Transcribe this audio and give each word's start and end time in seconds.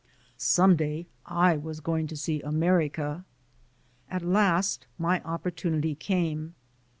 Some 0.35 0.77
day 0.77 1.05
I 1.27 1.57
was 1.57 1.79
going 1.79 2.07
to 2.07 2.17
see 2.17 2.41
America. 2.41 3.23
At 4.09 4.23
last 4.25 4.87
my 4.97 5.21
opportunity 5.21 5.93
came. 5.93 6.55